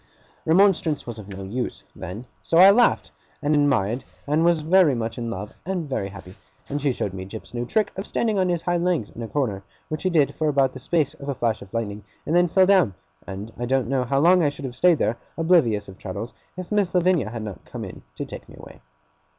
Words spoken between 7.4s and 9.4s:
new trick of standing on his hind legs in a